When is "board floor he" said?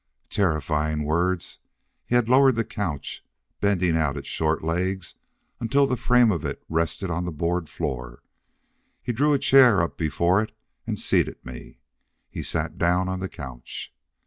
7.31-9.13